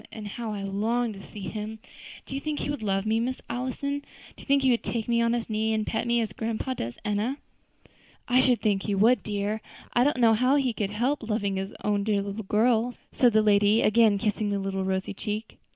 how 0.29 0.51
I 0.51 0.63
long 0.63 1.13
to 1.13 1.21
see 1.23 1.41
him! 1.41 1.77
Do 2.25 2.33
you 2.33 2.41
think 2.41 2.57
he 2.59 2.71
would 2.71 2.81
love 2.81 3.05
me, 3.05 3.19
Miss 3.19 3.39
Allison? 3.51 3.99
Do 4.35 4.41
you 4.41 4.45
think 4.45 4.63
he 4.63 4.71
would 4.71 4.81
take 4.83 5.07
me 5.07 5.21
on 5.21 5.33
his 5.33 5.47
knee 5.47 5.75
and 5.75 5.85
pet 5.85 6.07
me, 6.07 6.19
as 6.21 6.33
grandpa 6.33 6.73
does 6.73 6.97
Enna?" 7.05 7.37
"I 8.27 8.41
should 8.41 8.61
think 8.61 8.81
he 8.81 8.95
would, 8.95 9.21
dear; 9.21 9.61
I 9.93 10.03
don't 10.03 10.17
know 10.17 10.33
how 10.33 10.55
he 10.55 10.73
could 10.73 10.89
help 10.89 11.21
loving 11.21 11.55
his 11.57 11.75
own 11.83 12.03
dear 12.03 12.23
little 12.23 12.41
girl," 12.45 12.95
said 13.11 13.31
the 13.33 13.43
lady, 13.43 13.83
again 13.83 14.17
kissing 14.17 14.49
the 14.49 14.57
little 14.57 14.83
rosy 14.85 15.13
cheek. 15.13 15.59